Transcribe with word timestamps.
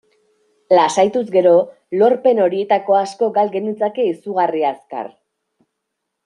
Lasaituz 0.77 1.21
gero, 1.35 1.51
lorpen 2.03 2.41
horietako 2.45 2.97
asko 3.03 3.29
gal 3.37 3.53
genitzake 3.57 4.07
izugarri 4.15 4.65
azkar. 4.75 5.13